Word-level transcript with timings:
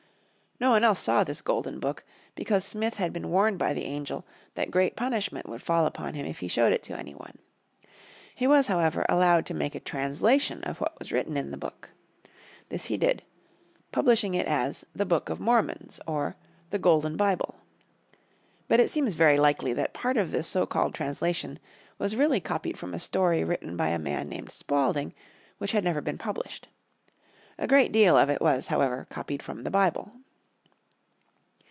No 0.59 0.69
one 0.69 0.83
else 0.83 0.99
saw 0.99 1.23
this 1.23 1.41
golden 1.41 1.79
book, 1.79 2.03
because 2.35 2.63
Smith 2.63 2.93
had 2.93 3.11
been 3.11 3.31
warned 3.31 3.57
by 3.57 3.73
the 3.73 3.85
angel 3.85 4.27
that 4.53 4.69
great 4.69 4.95
punishment 4.95 5.49
would 5.49 5.63
fall 5.63 5.87
upon 5.87 6.13
him 6.13 6.27
if 6.27 6.37
he 6.37 6.47
showed 6.47 6.71
it 6.71 6.83
to 6.83 6.95
any 6.95 7.15
one. 7.15 7.39
He 8.35 8.45
was, 8.45 8.67
however, 8.67 9.03
allowed 9.09 9.47
to 9.47 9.55
make 9.55 9.73
a 9.73 9.79
"translation" 9.79 10.63
of 10.65 10.79
what 10.79 10.99
was 10.99 11.11
written 11.11 11.35
in 11.35 11.49
the 11.49 11.57
book. 11.57 11.89
This 12.69 12.85
he 12.85 12.97
did, 12.99 13.23
publishing 13.91 14.35
it 14.35 14.45
as 14.45 14.85
"The 14.95 15.03
Book 15.03 15.29
of 15.29 15.39
the 15.39 15.45
Mormons" 15.45 15.99
or 16.05 16.35
"The 16.69 16.77
Golden 16.77 17.17
Bible." 17.17 17.55
But 18.67 18.79
it 18.79 18.91
seems 18.91 19.15
very 19.15 19.37
likely 19.39 19.73
that 19.73 19.95
part 19.95 20.15
of 20.15 20.29
this 20.31 20.45
so 20.45 20.67
called 20.67 20.93
translation 20.93 21.57
was 21.97 22.15
really 22.15 22.39
copied 22.39 22.77
from 22.77 22.93
a 22.93 22.99
story 22.99 23.43
written 23.43 23.75
by 23.75 23.87
a 23.89 23.97
man 23.97 24.29
named 24.29 24.51
Spaulding 24.51 25.15
which 25.57 25.71
had 25.71 25.83
never 25.83 26.01
been 26.01 26.19
published. 26.19 26.67
A 27.57 27.65
great 27.65 27.91
deal 27.91 28.15
of 28.15 28.29
it 28.29 28.43
was, 28.43 28.67
however, 28.67 29.07
copied 29.09 29.41
from 29.41 29.63
the 29.63 29.71
Bible. 29.71 30.11